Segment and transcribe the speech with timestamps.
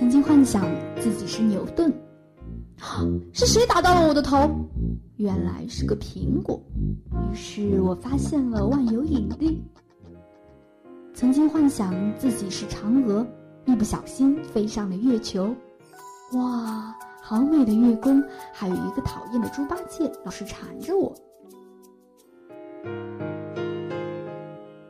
[0.00, 0.66] 曾经幻想
[0.98, 1.92] 自己是牛顿，
[3.34, 4.50] 是谁打到了我的头？
[5.18, 6.58] 原来是个苹果。
[7.30, 9.62] 于是我发现了万有引力。
[11.12, 13.26] 曾经幻想自己是嫦娥，
[13.66, 15.54] 一不小心飞上了月球。
[16.32, 18.24] 哇，好美的月宫！
[18.54, 21.14] 还有一个讨厌的猪八戒，老是缠着我。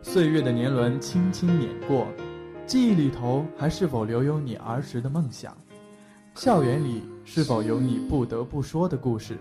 [0.03, 2.07] 岁月的年轮轻轻碾过，
[2.71, 5.53] 记忆里头还是否留有你儿时的梦想？
[6.37, 9.37] 校园里是否有你不得不说的故事？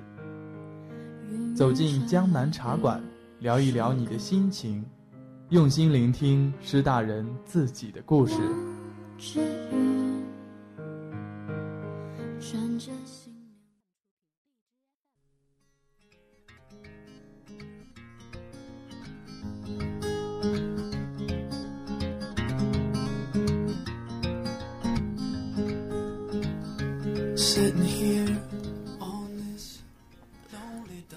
[1.56, 3.00] 走进江南茶馆，
[3.38, 4.84] 聊一聊你的心情，
[5.50, 8.34] 用心聆听师大人自己的故事。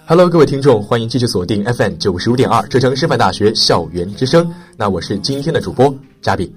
[0.05, 4.53] Hello，各位听众，欢迎继续锁定 FM 九十五点二浙江师范大学校园之声。
[4.75, 6.53] 那我是今天的主播嘉宾。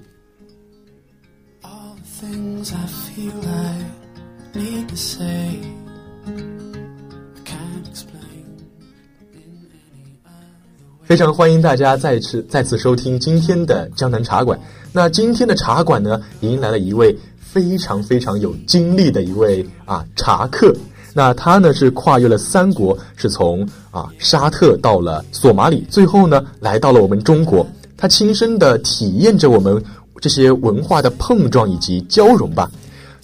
[11.03, 14.59] 非常欢迎大家再次再次收听今天的江南茶馆。
[14.91, 20.75] 那今天的茶馆呢，迎来了一位非常非常有经历的一位啊茶客。
[21.17, 27.65] 那他呢是跨越了三国，是从啊沙特到了索马里，最后呢来到了我们中国。
[27.97, 29.83] 他亲身的体验着我们
[30.21, 32.69] 这些文化的碰撞以及交融吧。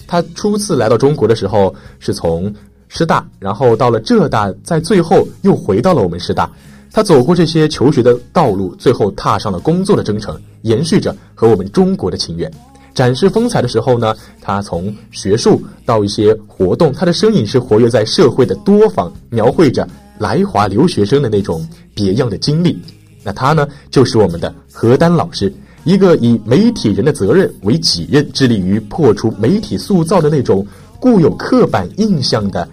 [0.07, 2.51] 他初次来到中国的时候是从
[2.87, 6.49] 师大，然后到了浙大，在最后又回到了我们师大。
[6.91, 12.51] 他走过这些求学的道路，最后踏上了工作的征程，延续着和我们中国的情缘。
[12.93, 19.87] 展示风采的时候呢，他从学术到一些活动，他的身影是活跃在社会的多方，描绘着
[20.19, 22.77] 来华留学生的那种别样的经历。
[23.23, 25.51] 那他呢，就是我们的何丹老师，
[25.85, 30.65] 一个以媒体人的责任为己任，致力于破除媒体塑造的那种
[30.99, 32.67] 固有刻板印象的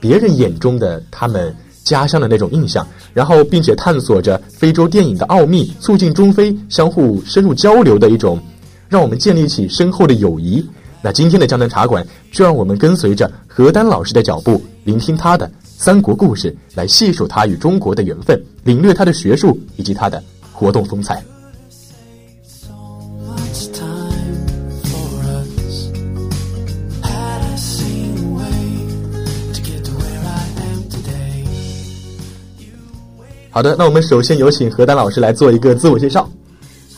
[0.00, 1.54] 别人眼中的他们
[1.84, 8.40] 家乡的那种印象，然后并且探索着非洲电影的奥秘，促进中非相互深入交流的一种。
[8.90, 10.68] 让我们建立起深厚的友谊。
[11.00, 20.20] 那今天的江南茶馆，就让我们跟随着何丹老师的脚步，聆听他的三国故事，来细数他与中国的缘分，领略他的学术以及他的
[20.52, 21.22] 活动风采。
[33.52, 36.28] 好的，那我们首先有请何丹老师来做一个自我介绍。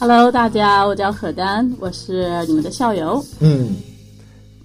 [0.03, 3.25] Hello，大家，我叫何丹，我是你们的校友。
[3.39, 3.77] 嗯，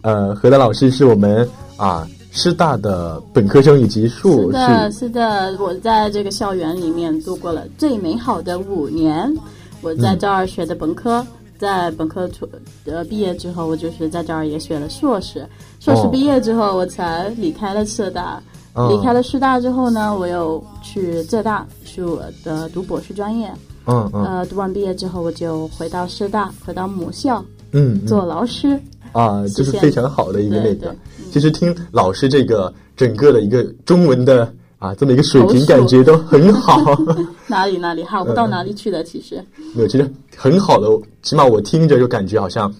[0.01, 4.47] 呃，何丹老师是我们啊师大的本科生以及硕士。
[4.47, 9.31] 是的，是的，我在这个校园里面度过了最美好的五年。
[9.81, 11.23] 我在这儿学的本科，
[11.59, 12.49] 在本科出
[12.85, 15.47] 呃毕业之后，我就是在这儿也学了硕士。
[15.79, 18.41] 硕士毕业之后，我才离开了浙大。
[18.89, 23.53] 离开了师大之后呢，我又去浙大去我的读博士专业。
[23.87, 28.79] 嗯嗯，呃，读完毕业之后，我就回到师大，回到母校，嗯，做老师
[29.13, 30.93] 啊，就是非常好的一个那个。
[31.31, 36.81] 其实听老师这个整个的一个中文的啊，这么一个水平，感觉都很好。
[37.47, 39.43] 哪里哪里好不到哪里去的，其实
[39.73, 40.87] 没有，其实很好的，
[41.23, 42.73] 起码我听着就感觉好像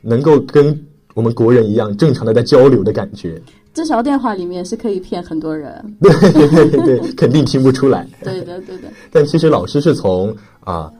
[0.00, 3.40] 能够跟我们国人一样正常的在交流的感觉。
[3.74, 6.10] 这小电话里面是可以骗很多人，对
[6.48, 8.06] 对对，肯定听不出来。
[8.22, 8.88] 对的对的。
[9.10, 10.90] 但其实老师是从啊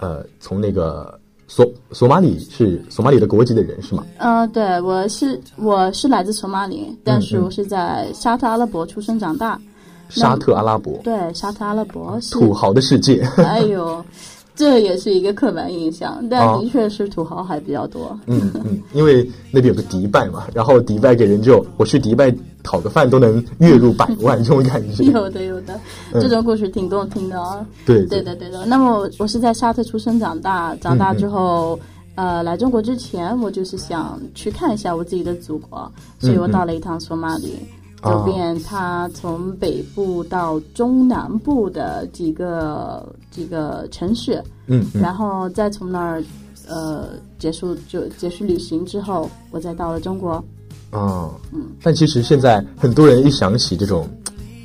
[0.00, 1.18] 呃从那个
[1.48, 4.04] 索索马里是索马里的国籍的人是吗？
[4.18, 9.60] 呃，对，我是我是来自索马里，但是我是在沙特阿拉伯出生长大。
[10.08, 11.00] 沙特阿拉伯。
[11.02, 13.26] 对，沙特阿拉伯是土豪的世界。
[13.38, 14.04] 哎呦。
[14.54, 18.18] 这也是一个刻板印象，但的确是土豪还比较多。
[18.26, 22.32] 嗯嗯，因为那边有个迪拜嘛， 然后迪拜给人就我去迪拜
[22.62, 25.04] 讨个饭都能月入百万这种感觉。
[25.10, 25.80] 有的有的，
[26.12, 27.66] 这种故事挺动听的啊。
[27.86, 28.66] 对对的对的。
[28.66, 31.80] 那么我是在沙特出生长大，长大之后，
[32.14, 37.56] 呃，来中国之前我就是想去看一下我自己的祖国，所以我到了一趟索马里。
[38.02, 46.22] 走遍它从北部到中南部的几个几个城市，嗯，然后再从那儿，
[46.68, 50.42] 呃，结束就结束旅行之后，我再到了中国。
[50.90, 54.06] 哦，嗯，但其实现在很多人一想起这种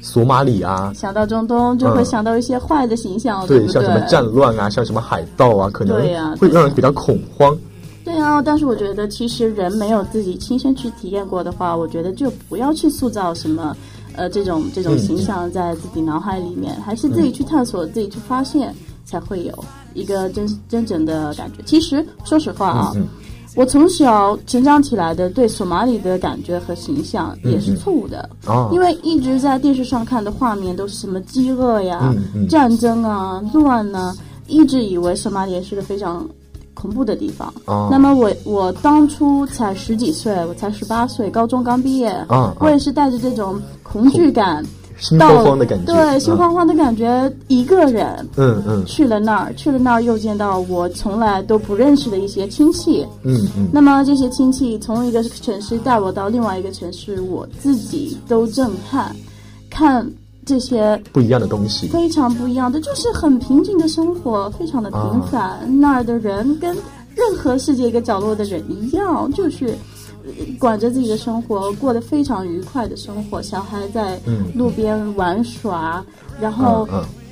[0.01, 3.67] 索马里啊，想到中东就会想到一些坏的形象，对，对？
[3.67, 6.01] 像什么战乱啊，像什么海盗啊，可能
[6.37, 7.55] 会让人比较恐慌。
[7.55, 7.61] 对啊，
[8.45, 13.75] 但是我觉得其实人没有自己亲身去体验过的话，我觉得就不要去塑造什么
[14.15, 18.73] 呃这种这种形象在自己脑海里面，还是自己去探索、自己去发现，
[19.05, 19.53] 才会有
[19.93, 21.63] 一个真真正的感觉。
[21.65, 22.91] 其实说实话啊。
[22.95, 23.07] 嗯
[23.55, 32.13] 我从小成长起来的对索马里的感觉和形象也是错误的，哦因为一直在电视上看的画面都是什么饥饿呀、
[32.47, 34.15] 战争啊、乱呐、
[34.45, 36.29] 一直以为索马里是个非常
[36.79, 37.51] 恐怖的地方。
[37.65, 37.87] 哦。
[37.89, 44.63] 那么我我当初才十几岁，我才十八岁，高中刚毕业，啊我也是带着这种恐惧感，
[44.99, 48.85] 心到慌慌的感觉，对，心慌慌的感觉，一个人嗯嗯。
[48.85, 53.05] 去了那儿，去了那儿又见到我从来都不认识的一些亲戚。
[53.23, 53.69] 嗯嗯。
[53.73, 59.15] 那么这些亲戚从一个城市带我到另外一个城市，我自己都震撼，
[59.69, 60.07] 看
[60.47, 65.59] 这些不一样的东西，非常不一样的，就是很平静的生活，非常的平凡。
[65.79, 66.75] 那儿的人跟
[67.13, 69.67] 任何世界一个角落的人一样，就是。
[69.67, 73.41] 呃管着自己的生活，过得非常愉快的生活。
[73.41, 76.03] 小孩在嗯路边玩耍，
[76.41, 76.85] 然后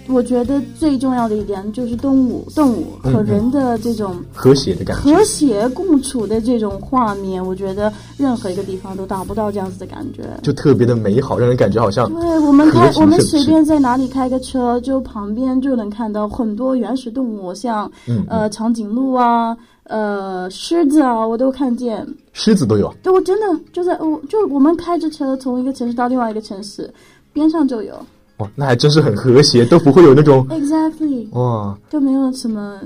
[0.07, 10.24] 我觉得最重要的一点就是动物，动物和人的这种和谐的感觉，和谐共处的这种画面，我觉得任何一个地方都达不到这样子的感觉。
[10.44, 22.08] 就特别的美好，让人感觉好像对我们开，我们随便在哪里开个车，就旁边就能看到很多原始动物，像嗯呃长颈鹿啊，呃狮子啊，我都看见。
[22.31, 26.94] 狮子都有，对，我真的就在我就我们开着车从一个城市到另外一个城市，
[27.34, 27.96] 边上就有。
[28.38, 32.80] 哇，那还真是很和谐，都不会有那种 Exactly，哇，就没有什么，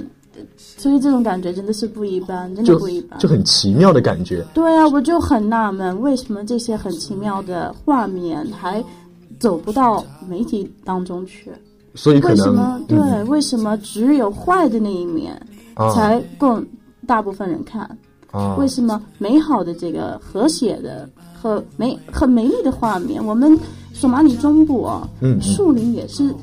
[0.57, 3.19] 所以这种感觉真的是不一般，真的不一般。
[3.19, 4.45] 就很奇妙的感觉。
[4.53, 8.83] 对啊，我就很纳闷，为什么这些很奇妙的画面还
[9.39, 11.51] 走不到媒体当中去？
[11.95, 12.81] 所以可能为什么？
[12.87, 15.33] 对，嗯为什么只有坏的那一面
[15.73, 16.63] 啊才供
[17.07, 17.89] 大部分人看？
[18.31, 21.09] 啊为什么美好的这个和谐的
[21.39, 23.57] 和美很美丽的画面，我们
[23.93, 26.33] 索马里中部啊，嗯嗯树林也是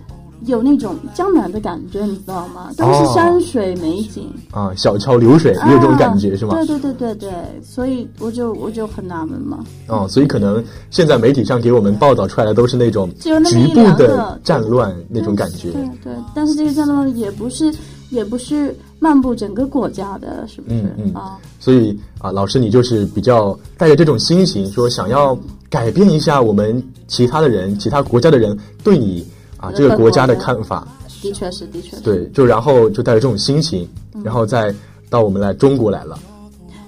[0.44, 2.71] 有那种江南的感觉，你知道吗？
[2.77, 4.31] 都哦是山水美景。
[4.53, 6.55] 啊，小桥流水也有这种感觉、啊是吗？
[6.55, 9.65] 对对对对对，所以我就我就很纳闷嘛。
[9.89, 15.71] 哦，所以可能现在媒体上给我们报道出来的都是那种局部的战乱那种感觉。
[15.71, 17.73] 对对，但是这个战乱也不是
[18.11, 21.38] 也不是漫步整个国家的，是不是、嗯嗯啊？
[21.60, 25.38] 所以啊，老师你就是比较带着这种心情，说想要
[25.69, 29.26] 改变一下我们其他的人、其他国家的人对你
[29.58, 30.87] 啊这个国家的看法。
[31.22, 32.02] 的确是，的确是。
[32.02, 34.75] 对，就然后就带着这种心情，嗯然后再
[35.10, 36.19] 到我们来中国来了，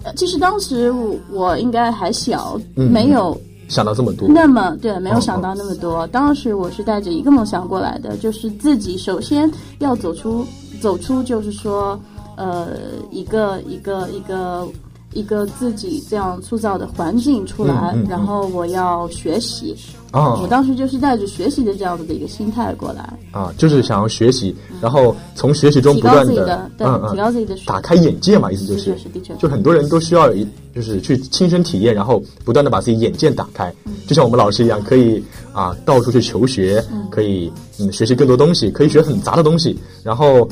[0.05, 3.39] 呃其实当时我我应该还小，嗯没有
[3.69, 4.29] 想到这么多。
[4.29, 6.07] 那么对，没有哦想到那么多。
[6.09, 10.47] 当时我是带着一个梦想过来的，就是自己首先要走出
[10.81, 11.99] 走出，就是说，
[12.37, 12.69] 呃，
[13.11, 14.67] 一个一个一个
[15.13, 18.07] 一个自己这样塑造的环境出来，嗯嗯嗯。
[18.09, 19.77] 然后我要学习。
[20.11, 20.41] 啊。
[20.41, 28.97] 我当时就是带着学习的这样子的一个心态过来，啊，就是想要学习，然后从学习中不断的嗯嗯，提高自己的水打开眼界嘛，意思就是。
[29.39, 33.71] 就很多人都需要一就是去亲身体验，然后不断的把自己眼界打开，
[34.07, 35.23] 就像我们老师一样，可以
[35.53, 40.49] 啊到处去求学，可以嗯学习更多东西，可以学很杂的东西，然后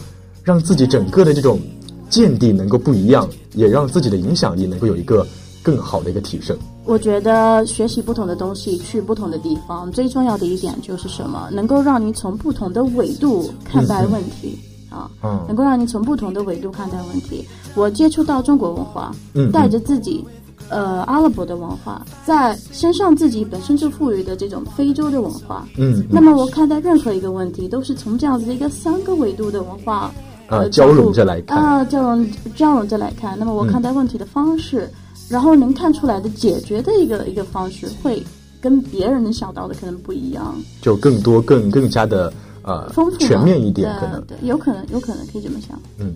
[0.47, 1.59] 让自己整个的这种
[2.09, 5.27] 见地能够不一样，也让自己的影响力能够有一个
[5.61, 6.57] 更好的一个提升。
[6.85, 11.49] 我觉得学习不同的东西，去不同的地方，最重要的一点就是什么？
[11.51, 14.57] 能够让你从不同的维度看待问题、
[14.89, 17.45] 啊，嗯能够让你从不同的维度看待问题。
[17.75, 20.25] 我接触到中国文化，嗯嗯带着自己。
[20.69, 30.13] 呃，阿拉伯的文化，在身上自己本身就赋予的这种非洲的文化，嗯，嗯那么我看待任何一个问题，都是从这样子的一个三个维度的文化
[30.49, 33.39] 呃啊交融着来看啊，交融交融着来看。
[33.39, 34.91] 那么我看待问题的方式，
[35.29, 38.23] 然后能看出来的解决的一个一个方式，会
[38.61, 45.79] 跟别人能想到的可能不一样，就更多更更加的呃丰富全面一点，可能对，有可能有可能可以这么想。
[45.99, 46.15] 嗯。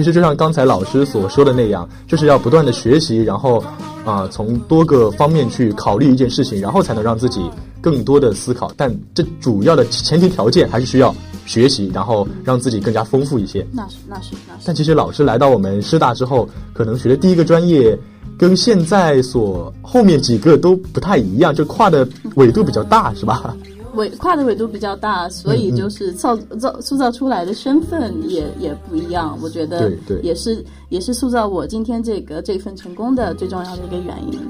[0.00, 3.62] 其实就像刚才老师所说的那样，就是要不断的学习，然后
[4.02, 7.50] 啊、从多个方面去考虑一件事情，然后才能让自己
[7.82, 8.72] 更多的思考。
[8.78, 11.14] 但这主要的前提条件还是需要
[11.44, 13.66] 学习，然后让自己更加丰富一些。
[13.72, 14.60] 那是那是那是。
[14.64, 17.98] 但其实老师来到我们师大之后，可能学的第一个专业
[18.38, 23.54] 跟现在所后面几个都不太一样，就跨的纬度比较大，是吧？
[23.94, 29.38] 纬跨的纬度比较大，所以就是造造塑造出来的身份也也不一样。
[29.42, 29.90] 我觉得
[30.22, 34.40] 也是也是塑造我今天这个这份成功的最重要的一个原因。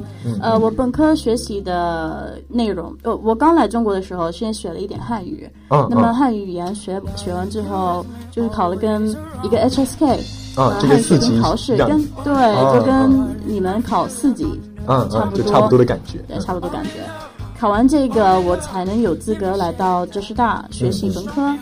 [0.41, 9.09] 呃，我本科学习的内容，呃，我刚来中国的时候先学了一点汉语，嗯那么嗯汉语语言学学完之后，就是考了跟
[9.43, 10.19] 一个 HSK。
[10.57, 14.45] 啊这个四级考试跟对，哦就跟你们考四级
[14.89, 16.19] 嗯嗯，差不多，就差不多的感觉。
[16.27, 16.91] 对，差不多感觉。
[17.61, 21.55] 考完这个，我才能有资格来到浙师大学习本科。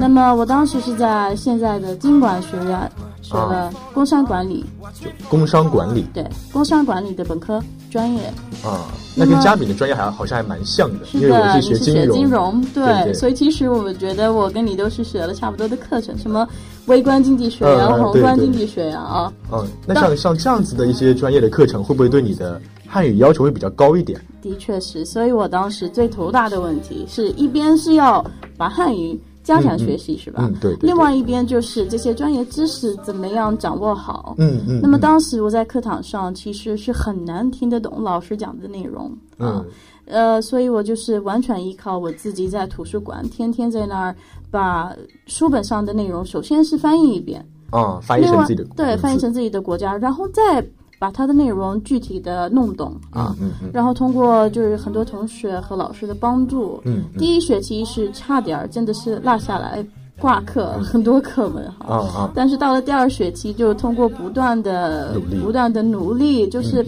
[0.00, 2.90] 那么我当时是在现在的经管学院
[3.22, 4.66] 学了工商管理，
[4.98, 8.26] 就工商管理对，工商管理的本科专业。
[8.64, 12.16] 啊，那跟嘉敏的专业还好像还蛮像的，是因为我的，你学是学融。
[12.16, 16.48] 金融，对对所以其实我觉得我跟你都是学了差不多的课程，什么
[16.86, 19.32] 微观经济学呀、宏观经济学呀啊。
[19.52, 24.20] 嗯，那像像这样子的一些专业的课程，会不会对你的汉语要求会比较高一点？
[24.42, 28.24] 的确是，所以我当时最头大的问题是一边是要
[28.56, 30.50] 把汉语加强学习，是吧？
[30.80, 34.34] 另外一边就是这些专业知识怎么样掌握好。
[34.38, 34.80] 嗯嗯。
[34.82, 39.66] 那么嗯当时我在课堂上其实是很难听得懂老师讲的内容啊，嗯
[40.06, 44.16] 呃，所以我就是完全依靠我自己在图书馆，天天在那儿
[44.50, 44.94] 把
[45.26, 50.66] 书本上的内容首先是翻译一遍，啊，翻译成自己的对翻译成自己的国家，然后再
[51.04, 53.36] 把它的内容具体的弄懂啊。
[53.38, 56.82] 嗯嗯然后通过就是很多同学和老师的帮助，
[57.18, 59.84] 第一学期是差点儿真的是落下来
[60.18, 62.30] 挂课，很多课文哈。
[62.34, 66.82] 但是到了第二学期，就通过不断的不断的努力，就是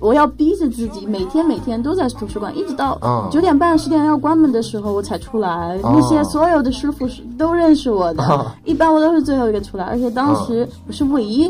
[0.00, 5.48] 我要逼着自己，每天每天都在图书馆，一直到啊九点半、十点要关门的时候，我才出来。
[5.48, 11.48] 啊那些所有的师傅是都认识我的，啊一般我都是最后一个出来，而且当时我是唯一。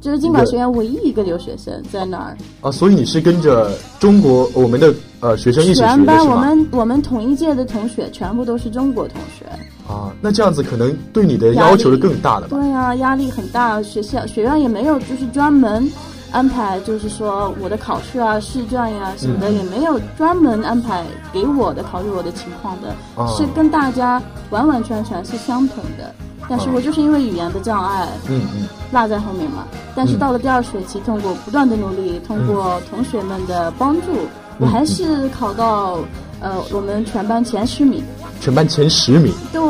[0.00, 6.36] 就是经管学院唯一一个留学生在那儿，啊，所以你是跟着中国我们的呃学生一起学的全班我？
[6.36, 9.46] 们我们同一届的同学全部都是中国同学，
[9.92, 12.56] 啊，那这样子可能对你的要求就更大了吧？
[12.56, 13.82] 对呀、压力很大。
[13.82, 15.90] 学校学院也没有就是专门
[16.30, 26.14] 安排，就是说我的考试啊、试卷呀、什么的，嗯也没有专门安排给我的考虑我的情况的，啊是跟大家完完全全是相同的。
[26.48, 28.68] 但是啊我就是因为语言的障碍嗯嗯。
[28.92, 29.66] 落在后面嘛。
[29.94, 34.12] 但是到了第二学期，通过不断的努力，通过同学们的帮助，
[34.58, 35.98] 我还是考到
[36.40, 38.02] 呃我们全班前十名。
[38.40, 39.32] 全班前十名。
[39.52, 39.60] 对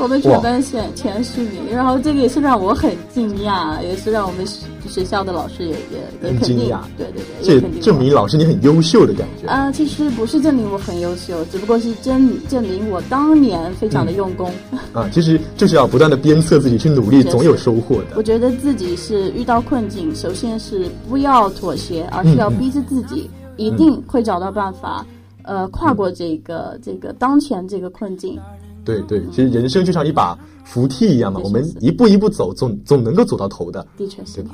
[0.00, 9.46] 我们全班前前十名，然后这个也是让我很惊讶，也是让我们学学校的老师也也也肯定很惊讶，对对对，这证明老师你很优秀的感觉。
[9.46, 14.50] 啊、其实不是证明我很优秀，只不过是证证明我当年非常的用功。
[14.94, 18.06] 啊，其实就是要不断的鞭策自己去努力，总有收获的。
[18.16, 25.04] 我觉得自己是遇到困境，首先是不要妥协，而是要逼着自己，一定会找到办法，
[25.44, 28.38] 呃，跨过这个这个当前这个困境。
[28.84, 33.86] 对对，其实人生就像一把扶梯一样嘛，我们一步一步走，总总能够走到头的。
[33.96, 34.50] 的确是对吧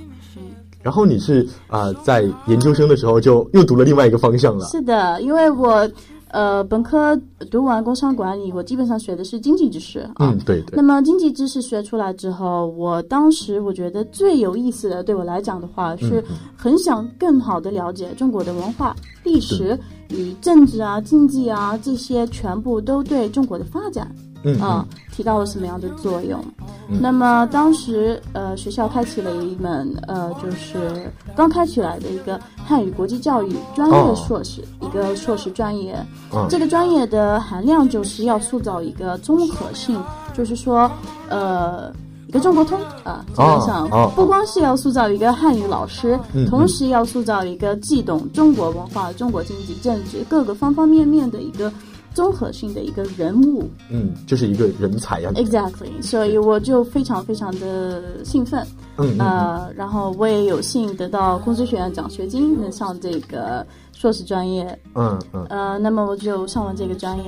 [0.82, 4.64] 然后你是啊、在研究生的时候就又读了另外一个方向了。
[4.66, 5.86] 是的，因为我
[6.28, 7.14] 呃本科
[7.50, 10.12] 读完工商管理，我基本上学的是经济知识啊。
[10.20, 10.82] 嗯，对对那。
[10.82, 16.24] 么经济知识学出来之后，我当时我觉得最有意思的，对我来讲的话，是
[16.56, 19.78] 很想更好的了解中国的文化、历史
[20.10, 24.10] 与政治啊、经济啊这些，全部都对中国的发展
[24.42, 26.42] 嗯啊、起到了什么样的作用？
[26.88, 35.94] 那么当时呃学校开启了一门呃就是刚开起来的一个汉语国际教育专业哦硕士，一个硕士专业。
[36.32, 40.02] 嗯这个专业的含量就是要塑造一个综合性，
[40.34, 40.90] 就是说
[41.28, 41.92] 呃。
[42.30, 51.72] 一个中国通啊，基本上不光是要塑造一个汉语老师，嗯同时要塑造一个既懂中国文化、中国经济、政治各个方方面面的一个
[52.14, 53.68] 综合性的一个人物。
[53.90, 58.64] 嗯，就是一个人才呀、Exactly，所以我就非常非常的兴奋，
[58.98, 65.44] 嗯嗯呃，然后我也有幸得到工学院奖学金，能上这个硕士专业，嗯嗯。
[65.50, 67.24] 呃，那么我就上完这个专业，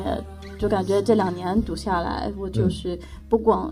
[0.61, 2.97] 就感觉这两年读下来，我就是
[3.29, 3.69] 不光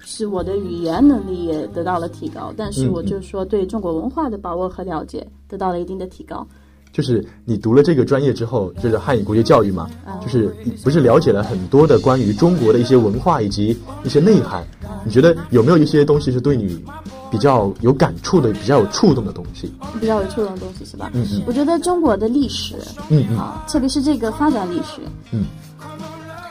[0.00, 6.46] 是我的语言能力也得到了提高，但是嗯我就说对中国文化的把握和了解得到了一定的提高。
[6.90, 10.52] 就是你读了这个专业之后，就是汉语国际教育嘛，啊就是
[10.82, 14.66] 不是了解了很多的关于中国的一些文化以及一些内涵？
[15.04, 16.82] 你觉得有没有一些东西是对你
[17.30, 19.70] 比较有感触的、比较有触动的东西？
[20.00, 21.10] 比较有触动的东西是吧？
[21.14, 22.74] 嗯嗯我觉得中国的历史，
[23.10, 25.44] 嗯嗯啊，特别是这个发展历史，嗯，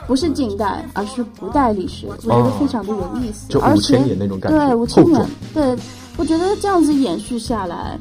[0.07, 5.77] 不是近代，而是古代历史，我觉得非常的有意思，就而且5000年那种感觉对，五千年，对，
[6.15, 7.99] 我觉得这样子延续下来，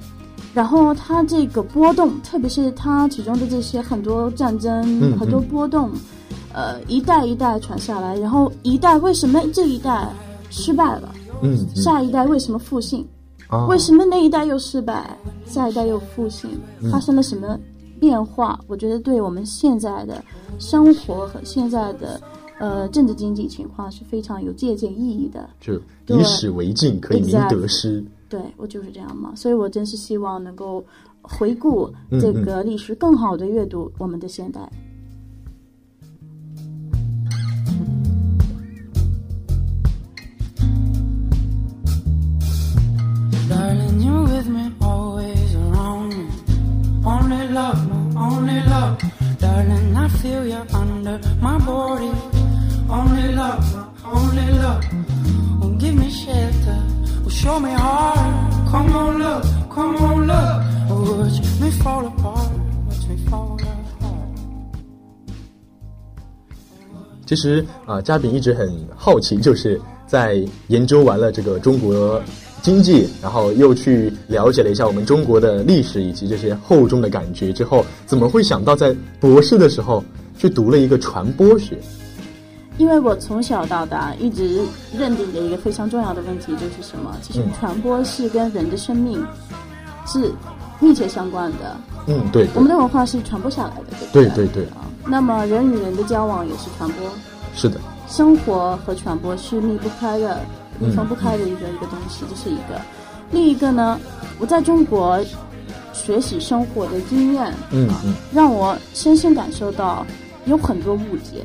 [0.54, 5.90] 然后它这个波动，特别是它其中的这些很多战争、嗯很多波动，
[6.52, 10.08] 呃，一代一代传下来，然后一代为什么这一代
[10.48, 13.04] 失败了，嗯，嗯下一代为什么复兴？
[13.48, 16.48] 啊为什么那一代又失败，下一代又复兴？
[16.80, 17.58] 嗯发生了什么
[17.98, 18.58] 变化？
[18.66, 20.22] 我觉得对我们现在的
[20.58, 22.20] 生活和现在的
[22.58, 25.48] 呃政治经济情况是非常有借鉴意义的。
[25.60, 28.04] 就对以史为镜，可以明得失。
[28.28, 30.84] 对我就是这样嘛，所以我真是希望能够
[31.22, 34.60] 回顾嗯这个历史，更好的阅读我们的现代。
[43.48, 44.48] Darling, you're with
[47.06, 47.80] Only love,
[48.14, 48.98] my only love.
[49.38, 52.10] Darling, I feel you under my body.
[52.88, 53.64] Only love,
[54.02, 54.84] my only love.
[55.62, 56.82] Oh, give me shelter,
[57.24, 58.68] oh, show me heart.
[58.70, 60.64] Come on, love, come on, love.
[60.90, 62.50] Oh, watch me fall apart,
[62.88, 63.66] watch me fall apart.
[67.24, 72.20] 其实啊，嘉宾一直很好奇，就是在研究完了这个中国
[72.66, 80.02] 经济，然后又去了解了一下我们中国的历史以及这些厚重的感觉之后，怎么会想到在博士的时候
[80.36, 81.78] 去读了一个传播学？
[82.76, 84.62] 因为我从小到大一直
[84.98, 87.16] 认定的一个非常重要的问题就是什么？
[87.22, 89.24] 其实嗯传播是跟人的生命
[90.04, 90.32] 是
[90.80, 91.76] 密切相关的。
[92.08, 92.50] 嗯，对对。
[92.56, 97.08] 我们的文化是传播下来的，对不对对对，啊，那么人与人的交往也是传播，
[97.54, 100.40] 是的，生活和传播是密不开的、
[100.80, 102.80] 嗯密封不开的一个、一个东西，这是一个。
[103.30, 103.98] 另一个呢，
[104.38, 105.18] 我在中国
[105.92, 110.06] 学习生活的经验，嗯嗯让我深深感受到
[110.44, 111.44] 有很多误解，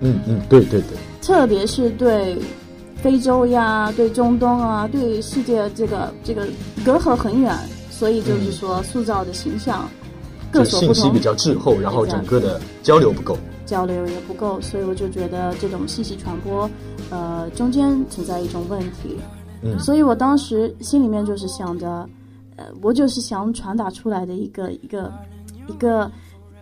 [0.00, 2.38] 嗯嗯，对对对，特别是对
[3.02, 6.46] 非洲呀、对中东啊、对世界这个这个
[6.84, 7.54] 隔阂很远，
[7.90, 9.88] 所以就是说塑造的形象
[10.50, 11.20] 各就所不同信息比。
[11.20, 13.36] 较滞后，然后整个的交流不够。
[13.66, 16.68] 交流也不够，所以我就觉得这种信息传播，
[17.10, 19.16] 呃，中间存在一种问题。
[19.62, 22.08] 嗯所以我当时心里面就是想着，
[22.56, 25.12] 呃，我就是想传达出来的一个一个
[25.68, 26.10] 一个，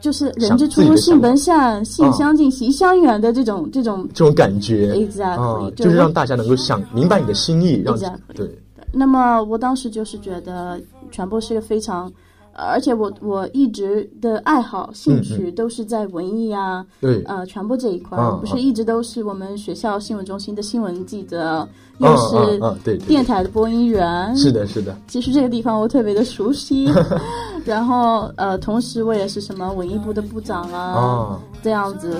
[0.00, 4.08] 就是人之初性本善，性相近，习相远的这种这种。
[4.12, 8.58] 这种感觉 Exactly，啊，就就是让大家能够想明白你的心意，让 Exactly 对，
[8.92, 10.80] 那么我当时就是觉得
[11.12, 12.12] 传播是一个非常。
[12.58, 17.22] 呃而且我我一直的爱好兴趣都是在文艺啊，对。
[17.22, 21.66] 呃传播这一块，不是嗯一直都是我们学校新闻中心的新闻记者，
[22.00, 26.90] 嗯又是电台的播音员， 是的，是的，其实这个地方我特别的熟悉。
[27.64, 32.16] 然后呃，同时我也是什么文艺部的部长啊，啊，这样子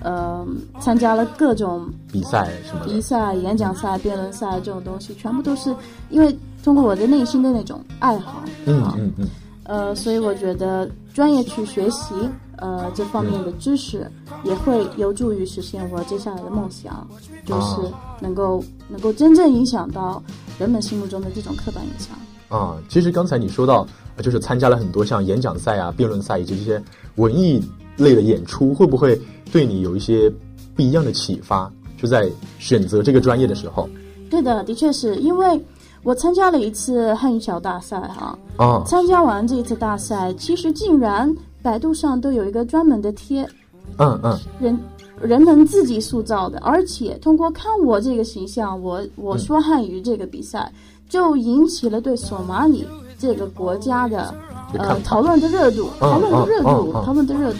[0.00, 0.46] 呃，
[0.80, 5.74] 参加了各种比赛什么，比赛、演讲赛、辩论赛这种东西，全部都是
[6.10, 9.26] 因为通过我的内心的那种爱好，啊嗯嗯嗯，
[9.64, 12.14] 呃，所以我觉得专业去学习
[12.56, 14.10] 呃这方面的知识，
[14.44, 17.06] 也会有助于实现我接下来的梦想，
[17.46, 17.76] 就是
[18.20, 20.22] 能够、能够真正影响到
[20.58, 22.16] 人们心目中的这种刻板印象。
[22.48, 26.82] 啊，其实刚才你说到，呃就是参加了很多像演讲赛啊、辩论赛以及这些
[27.16, 27.62] 文艺
[27.96, 29.18] 类的演出，会不会
[29.50, 30.30] 对你有一些
[30.74, 31.70] 不一样的启发？
[31.96, 33.88] 就在选择这个专业的时候
[34.28, 35.64] 对的，的确是因为
[36.04, 43.48] 我参加了一次汉语小大赛哈、啊，参加完这一次大赛，其实竟然百度上都有一个专门的贴，
[43.98, 44.38] 嗯嗯。
[44.58, 44.78] 人
[45.20, 50.72] 人们自己塑造的，而且通过看我这个形象，我我说汉语这个比赛，
[51.08, 52.84] 就引起了对索马里
[53.16, 54.34] 这个国家的
[54.76, 57.58] 呃讨论的热度，嗯讨论的热嗯度，讨论的热度。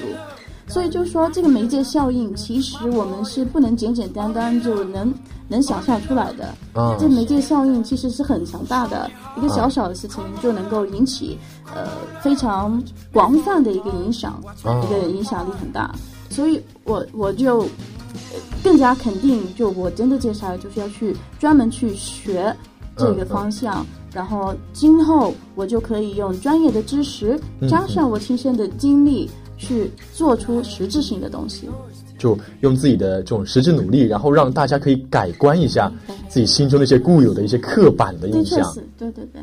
[0.73, 5.13] 所以就说这个媒介效应，其实我们是不能简简单单就能
[5.47, 6.47] 能想象出来的。
[6.73, 11.37] 啊这媒介效应其实是很强大的，一个小小的事情就能够引起
[11.75, 11.89] 呃
[12.23, 12.83] 非常
[13.13, 15.95] 广泛的一个影响，啊一个影响力很大。
[16.31, 22.57] 所以我我就呃更加肯定，就我真的接下来就是要去专门去学
[22.97, 29.29] 这个方向，然后今后我就可以用专业的知识嗯加上我亲身的经历
[29.67, 31.69] 去做出实质性的东西。
[32.19, 35.91] 就用自己的这种实质努力，然后让大家可以改观一下
[36.29, 38.63] 自己心中那些固有的一些刻板的的印象。
[38.97, 39.43] 对对对。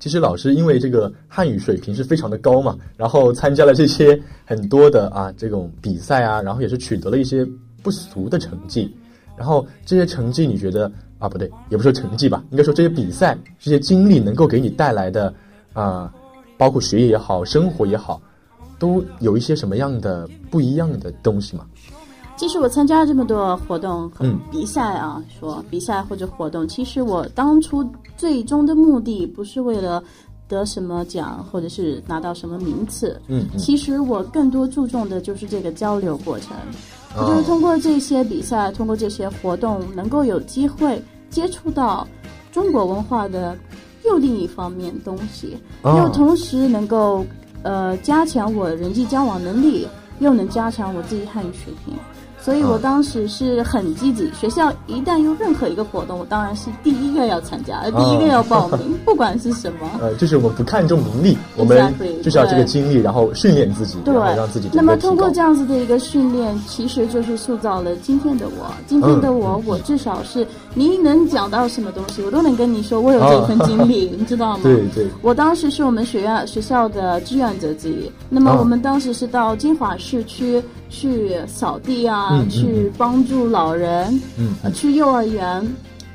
[0.00, 7.46] 其实老师因为这个汉语水平是非常的高嘛，然后参加了这些很多的啊这种比赛啊，然后也是取得了一些
[7.82, 8.92] 不俗的成绩。
[9.36, 15.32] 然后这些成绩，你觉得啊不对，也不说成绩吧，应该说这些比赛、这些经历能够给你带来的
[15.74, 16.12] 啊、
[16.56, 18.20] 包括学业也好，生活也好，
[18.78, 21.66] 都有一些什么样的不一样的东西吗？
[22.40, 24.40] 其实我参加了这么多活动和嗯。
[24.50, 30.02] 比赛啊，说比赛或者活动，其实我当初最终的目的不是为了
[30.48, 33.20] 得什么奖，或者是拿到什么名次。
[33.28, 33.58] 嗯嗯。
[33.58, 36.56] 其实我更多注重的就是这个交流过程，
[37.14, 37.28] 哦。
[37.28, 40.98] 就是通过这些比赛，通过这些活动，能够有机会
[41.28, 42.08] 接触到
[42.50, 43.54] 中国文化的
[44.06, 45.94] 又另一方面东西，哦。
[45.98, 47.22] 又同时能够
[47.64, 49.86] 呃加强我人际交往能力，
[50.20, 51.94] 又能加强我自己汉语水平。
[52.42, 59.90] 所以我啊当时是很积极，学校一旦有任何一个活动，我当然是第一个要参加，第一个要报名， 不管是什么。
[60.00, 65.40] 呃，就是我们不看重名利， 我们就是要这个对精力，然后训练自己，对让自己那么通过这。
[65.40, 68.70] 样子的一个训练，其实就是塑造了今天的我。
[68.86, 74.60] 今天的我，嗯我至少是你能讲到什么东西，我都能跟你说，我有这份经历，你知道吗？
[74.62, 85.66] 哦 对对，我当时是我们学院学校的志愿者之一，那么哦我们当时是到金华市区去扫地啊，去帮助老人，嗯呃去幼儿园，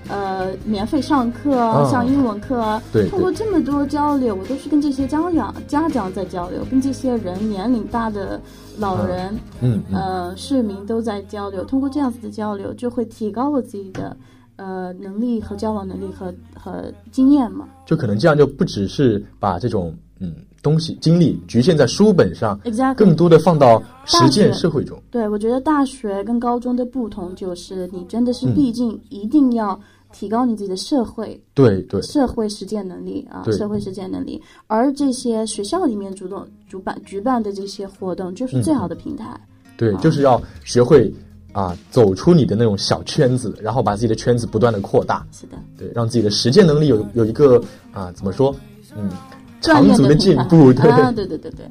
[0.09, 2.81] 呃，免费上课啊，哦上英文课啊。
[2.91, 8.39] 对通过这么多交流，我都是跟这些家长家长在交流，跟这些人年龄大的
[8.77, 11.63] 老人，嗯嗯呃，市民都在交流。
[11.63, 14.15] 通过这样子的交流，就会提高我自己的
[14.57, 17.65] 呃能力和交往能力和和经验嘛。
[17.85, 20.35] 就可能这样就不只是把这种嗯
[20.65, 22.95] 东西精力局限在书本上，Exactly。
[22.95, 24.99] 更多的放到实践社会中。
[25.11, 29.79] 对，我觉得大学跟高中的不同就是，你真的是嗯毕竟一定要
[30.11, 34.41] 提高你自己的社会、对对，社会实践能力啊，社会实践能力。
[34.65, 39.39] 而这些学校里面主动主办举办的这些活动，就是最好的平台。
[39.77, 41.13] 对，就是要学会
[41.51, 48.55] 啊，走出你的那种小圈子，然后把自己的圈子不断的扩大，是的，对，让自己的实践能力有有一个啊，怎么说，
[48.97, 51.65] 嗯，锻长足的进步，对对对对对对。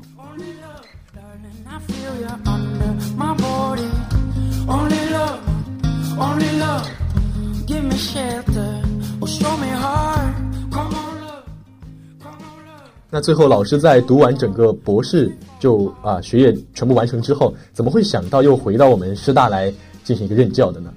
[13.10, 20.92] 那最后，老师在读完整个博士，就啊学业全部完成之后，怎么会想到又回到我们师大来进行一个任教的呢？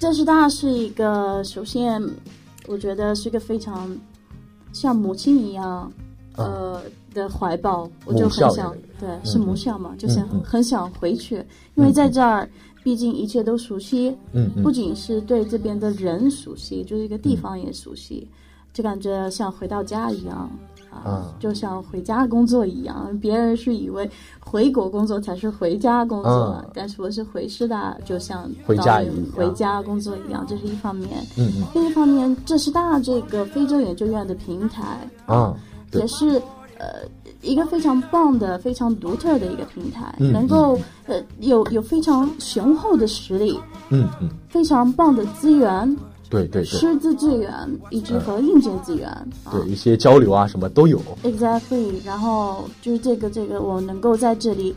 [0.00, 2.02] 教师大是一个，首先
[2.66, 3.96] 我觉得是一个非常。
[4.72, 5.90] 像母亲一样，
[6.36, 6.82] 呃
[7.14, 12.48] 的怀抱，我就很想的，对，是母校嘛，就想很想回去，因为在这儿，
[12.84, 14.62] 毕竟一切都熟悉，嗯嗯。
[14.62, 18.28] 不仅是对这边的人熟悉，就是一个地方也熟悉，
[18.78, 20.48] 就感觉像回到家一样。
[20.90, 24.08] 啊啊，就像回家工作一样，别人是以为
[24.40, 31.08] 回国工作才是回家工作，啊但是我是回师大，就像回家一样回家工作一样，这是一方面。
[31.36, 34.82] 嗯嗯另一方面，浙师大这个非洲研究院的平台
[35.26, 35.54] 啊，
[35.90, 36.42] 对也是
[36.78, 37.06] 呃
[37.42, 43.60] 一个非常棒的、非常独特的一个平台，嗯能够呃有有非常雄厚的实力，
[43.90, 45.96] 嗯嗯，非常棒的资源，
[46.28, 47.50] 对对对师资资源
[47.90, 49.08] 以及和硬件资源。
[49.08, 51.00] 啊对，一些交流啊什么都有。
[51.22, 54.74] Exactly，然后就是这个这个，我能够在这里，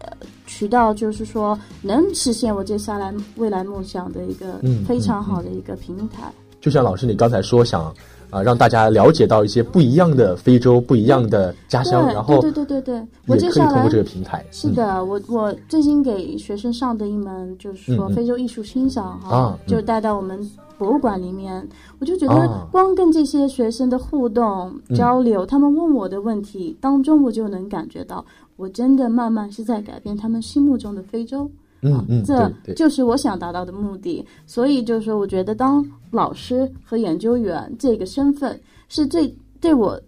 [0.00, 0.10] 呃，
[0.46, 6.32] 渠道就是说能实现我接下来未来梦想的一个嗯非常好的一个平台。
[6.60, 7.94] 就像老师你刚才说，想
[8.30, 14.44] 啊、让大家了解到一些不一样的非洲、不一样的家乡，对然后对对对对对，我也接下来可以通过这个平台。
[14.50, 20.38] 是的，我我最近给学生上的一门就是说非洲艺术欣赏哈，就带到我们
[20.76, 21.66] 博物馆里面，
[21.98, 28.24] 我就觉啊得光跟这些学生的互动、嗯交流，他们问我的问题当中，我就能感觉到，
[28.56, 31.50] 我真的慢慢是在改变他们心目中的非洲。
[31.82, 34.24] 嗯嗯，这就是我想达到的目的。
[34.46, 40.00] 所以就是说，我觉得当老师和研究员这个身份是最对我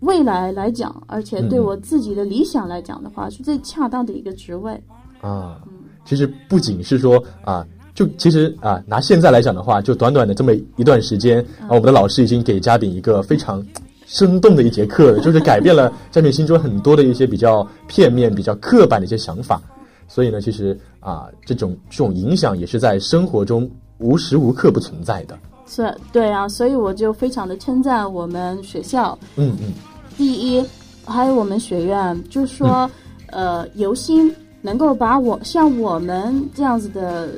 [0.00, 4.80] 未来来讲，而且对我自己的理想来讲的话，是最恰当的一个职位。
[5.20, 5.60] 啊，
[6.04, 13.64] 其实不仅是说啊，就其实啊，拿现在来讲的话，就短短的这么一段时间啊，我们的老师已经给嘉宾一个非常
[14.06, 19.60] 生动的一节课了，就是改变了 嘉宾心中很多的一些比较片面、比较刻板的一些想法。
[20.08, 25.38] 所以呢，其实啊，这种这种影响也是在生活中无时无刻不存在的。
[25.66, 29.18] 是，对啊，所以我就非常的称赞我们学校。
[29.36, 29.72] 嗯嗯
[30.16, 30.64] 第一，
[31.04, 32.88] 还有我们学院，就是说，
[33.26, 37.28] 呃，由心能够把我像我们这样子的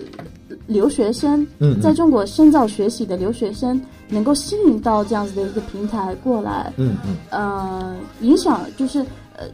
[0.66, 9.00] 留学生，嗯嗯在中国深造学习的留学生，能够吸引到这样子的一个平台过来，嗯嗯呃，影响就是
[9.36, 9.46] 呃，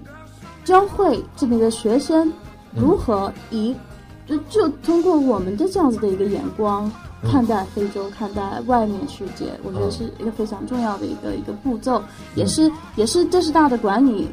[0.64, 2.31] 教会这边的学生
[2.77, 3.75] 如何以、
[4.27, 6.91] 就就通过我们的这样子的一个眼光，
[7.23, 12.03] 看待非洲、看待外面世界，我觉得是一个非常重要的一个一个步骤，
[12.35, 14.29] 也是也是这是大的管理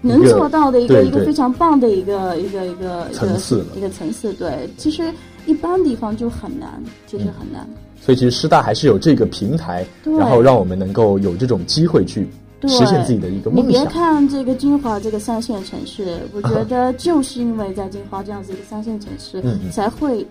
[0.00, 4.32] 能做到的一个一个非常棒的一个一个一个层次一个层次。
[4.32, 5.12] 对，其实
[5.46, 7.68] 一般地方就很难，其实很难。
[8.00, 12.28] 所以其实师大还是有这个平台，然后让我们能够有这种机会去对
[12.68, 13.84] 实现自己的一个梦想你别。
[13.86, 20.26] 看这个金华这个三线城市，我觉得就是因为在金华这样子一个三线城市，才会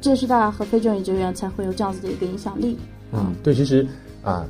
[0.00, 2.76] 浙师大和非洲研究院才会有这样子的一个影响力。
[3.12, 3.86] 嗯，对，其实
[4.22, 4.46] 啊，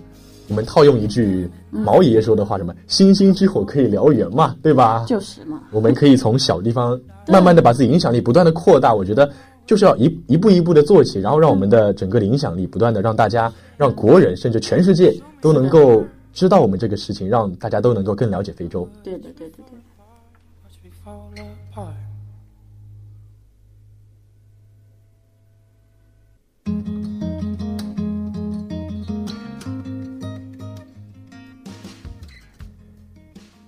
[0.49, 5.05] 我们套用一句毛爷爷说的话，什么“星星之火可以燎原”嘛，对吧？
[5.07, 8.95] 就是嘛，我们可以从小地方慢慢的把自己影响力不断的扩大。
[8.95, 9.31] 我觉得
[9.67, 18.89] 就是要一一步一步的做起，然后让我们的整个的影响力不断的让大家、让国人甚至全世界都能够知道我们这个事情，让大家都能够更了解非洲。
[19.03, 19.79] 对对对对对。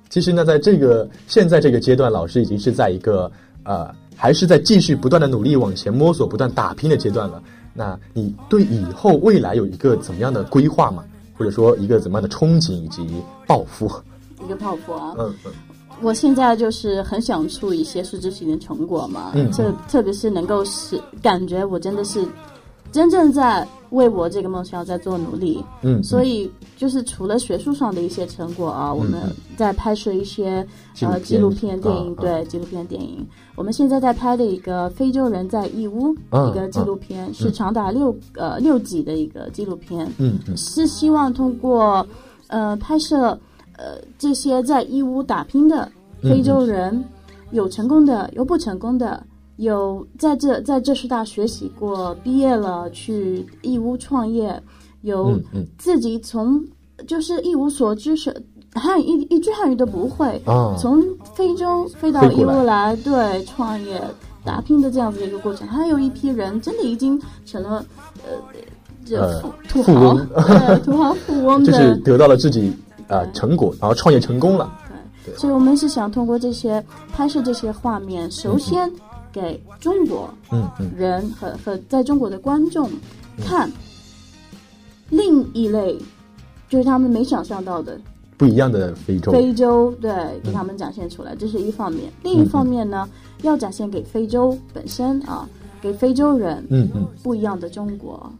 [0.09, 3.33] 其实呢，在这个现在这个阶段，老师已经是在一个
[3.64, 7.42] 呃，还是在继续不断的努力往前摸索、不断打拼的阶段了。
[7.72, 11.03] 那你对以后未来有一个怎么样的规划吗？
[11.42, 13.05] 或者说一个怎么样的憧憬以及
[13.48, 13.90] 抱负？
[14.44, 15.50] 一个抱负啊，嗯嗯。
[16.00, 19.50] 我现在就是很想出一些实质性的成果嘛，嗯。
[19.50, 22.24] 特特别是能够使感觉我真的是
[22.92, 29.20] 真正在为我这个梦想在做努力，嗯，所以就是除了学术上的一些成果啊，我们
[29.57, 30.66] 在拍摄一些
[31.00, 33.26] 呃纪纪录录片片电影，对纪录片电影。
[33.55, 40.57] 我们现在在拍的一个非洲人在义乌啊一个纪录片，是长达六呃六集的一个纪录片，嗯嗯。
[40.57, 42.07] 是希望通过
[42.48, 43.38] 呃拍摄
[43.76, 45.87] 呃这些在义乌打拼的
[46.22, 47.05] 非洲人，
[47.50, 49.22] 有成功的，有不成功的，
[49.56, 54.60] 有在这在浙师大学习过，毕业了去义乌创业，
[55.02, 55.38] 有
[55.78, 56.62] 自己从
[57.06, 58.34] 就是一无所知是
[58.74, 61.02] 汉语一一句汉语都不会，啊，从
[61.34, 64.02] 非洲飞到义乌来，对创业
[64.44, 67.84] 打拼的这样子的一个过程，还有一批人真的已经成了
[68.24, 68.32] 呃
[69.04, 70.26] 这呃富土富豪，翁。
[70.34, 72.72] 对土豪 富翁就是得到了自己
[73.08, 74.72] 呃成果，然后创业成功了。
[75.24, 78.90] 对，所以我们是想通过这些拍摄这些画面，首先
[79.33, 82.90] 给中国嗯嗯人和和在中国的观众
[83.38, 83.71] 看
[85.09, 85.97] 另一类，
[86.68, 87.99] 就是他们没想象到的
[88.37, 89.33] 不一样的非洲。
[89.33, 92.12] 非洲，对，给他们展现出来，这是一方面。
[92.23, 93.09] 另一方面呢，
[93.42, 95.49] 要展现给非洲本身啊，
[95.81, 98.31] 给非洲人嗯嗯，不一样的中国。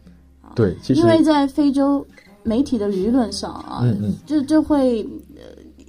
[0.55, 2.05] 对，其实因为在非洲
[2.43, 5.32] 媒体的舆论上啊，嗯嗯就就会呃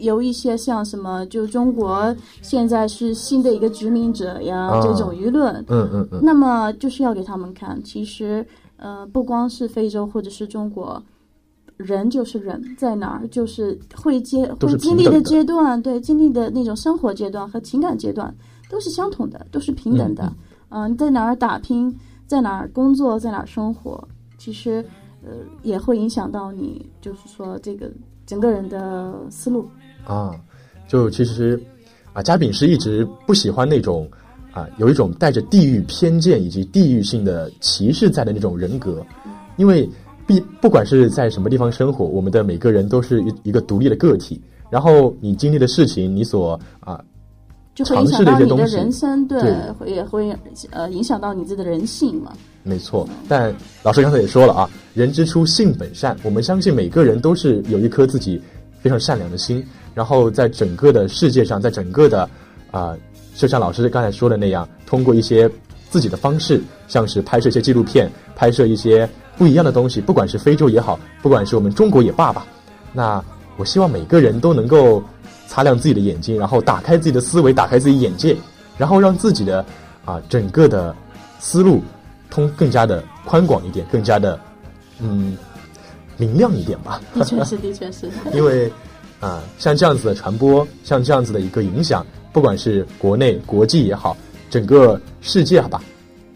[0.03, 8.45] 有一些像什么，就中国现在是新的一个殖民者呀、啊这种舆论，嗯嗯嗯那么就是要给他们看，其实
[8.77, 11.01] 呃不光是非洲或者是中国。
[11.77, 18.33] 人就是人，在哪儿就是会接会经历的阶段，对经历的那种生活阶段和情感阶段
[18.69, 20.31] 都是相同的，都是平等的。
[20.69, 21.93] 嗯、你在哪儿打拼，
[22.27, 24.01] 在哪儿工作，在哪儿生活，
[24.37, 24.85] 其实
[25.25, 25.31] 呃
[25.63, 27.91] 也会影响到你，就是说这个
[28.25, 29.67] 整个人的思路。
[30.05, 30.35] 啊，
[30.87, 31.61] 就其实
[32.13, 34.09] 啊，嘉炳是一直不喜欢那种
[34.51, 39.05] 啊，有一种带着地域偏见以及地域性的歧视在的那种人格，
[39.57, 39.89] 因为
[40.25, 44.41] 必不管是在什么地方生活，我们的每个人都是一一个独立的个体。
[44.69, 46.99] 然后你经历的事情，你所啊
[47.75, 50.35] 就会影响尝试的到你的一些东西人生，对，对会也会
[50.71, 52.31] 呃影响到你自己的人性嘛。
[52.63, 58.41] 没错，但老师刚才也说了啊，人之初性本善，我们相信每个人都是有一颗自己
[58.83, 59.65] 非常善良的心，
[59.95, 62.29] 然后在整个的世界上，在整个的
[62.69, 62.93] 啊、
[63.33, 65.49] 就像老师刚才说的那样，通过一些
[65.89, 72.45] 自己的方式，像是拍摄一些纪录片，拍摄一些不一样的东西，不管是非洲也好，不管是我们中国也罢吧，
[72.91, 73.23] 那
[73.55, 75.01] 我希望每个人都能够
[75.47, 78.35] 擦亮自己的眼睛，然后打开自己的思维，打开自己眼界，
[78.77, 79.65] 然后让自己的
[80.03, 80.93] 啊、整个的
[81.39, 81.81] 思路
[82.29, 84.37] 通更加的宽广一点，更加的
[84.99, 85.37] 嗯
[86.17, 87.01] 明亮一点吧。
[87.13, 88.09] 的确是，的确是。
[88.33, 88.71] 因为
[89.19, 94.17] 啊、像这样子的传播，像这样子的一个影响，不管是国内、国际也好，
[94.49, 95.81] 整个世界吧，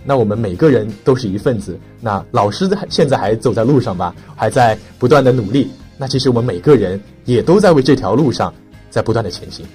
[0.06, 1.78] 那我们每个人都是一份子。
[2.00, 5.70] 那老师现在还走在路上吧，还在不断的努力。
[5.98, 8.54] 那其实我们每个人也都在为这条路上
[8.90, 9.66] 在不断的前行。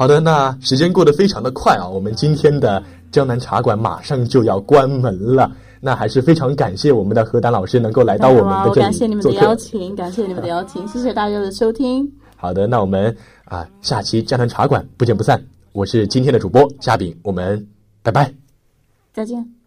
[0.00, 2.82] 好的，那时间过得非常的快啊，我们今天的
[3.12, 5.52] 江南茶馆马上就要关门了。
[5.78, 9.54] 那还是非常感谢我们的何丹老师能够来到我们的这里感 谢你们的邀。
[9.54, 12.10] 请，感谢你们的邀请，谢谢大家的收听。
[12.34, 15.38] 好的，那我们啊下期江南茶馆不见不散。
[15.72, 17.68] 我是今天的主播夏饼，我们
[18.02, 18.32] 拜拜。
[19.12, 19.59] 再见。